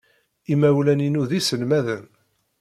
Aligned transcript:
Imawlan-inu 0.53 1.23
d 1.29 1.31
iselmaden. 1.39 2.05